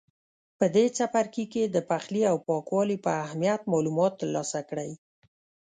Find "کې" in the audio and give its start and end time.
1.53-1.63